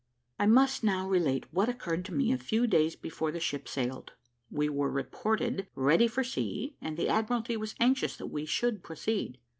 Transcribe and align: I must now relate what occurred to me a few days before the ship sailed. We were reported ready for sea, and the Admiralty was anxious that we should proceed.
I 0.39 0.47
must 0.47 0.83
now 0.83 1.07
relate 1.07 1.53
what 1.53 1.69
occurred 1.69 2.05
to 2.05 2.11
me 2.11 2.31
a 2.31 2.37
few 2.39 2.65
days 2.65 2.95
before 2.95 3.31
the 3.31 3.39
ship 3.39 3.67
sailed. 3.67 4.13
We 4.49 4.67
were 4.67 4.89
reported 4.89 5.67
ready 5.75 6.07
for 6.07 6.23
sea, 6.23 6.75
and 6.81 6.97
the 6.97 7.07
Admiralty 7.07 7.55
was 7.55 7.75
anxious 7.79 8.17
that 8.17 8.25
we 8.31 8.45
should 8.47 8.81
proceed. 8.81 9.37